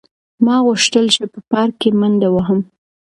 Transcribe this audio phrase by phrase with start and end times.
[0.45, 2.59] ما غوښتل چې په پارک کې منډه وهم.